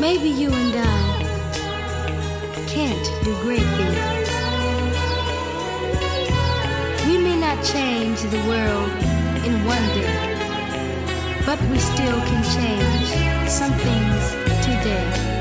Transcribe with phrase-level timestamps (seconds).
[0.00, 1.18] Maybe you and I
[2.68, 4.28] can't do great things.
[7.04, 8.90] We may not change the world
[9.44, 14.30] in one day, but we still can change some things
[14.64, 15.37] today.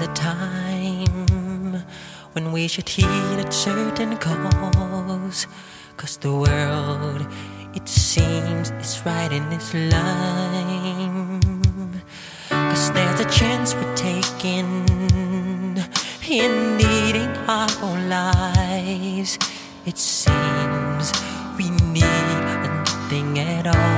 [0.00, 1.82] A time
[2.32, 5.46] when we should heed a certain cause.
[5.96, 7.26] Cause the world,
[7.74, 11.40] it seems, is right in its line.
[12.48, 14.86] Cause there's a chance we're taking
[16.28, 19.38] in needing our own lives.
[19.84, 21.12] It seems
[21.56, 22.04] we need
[22.62, 23.97] nothing at all.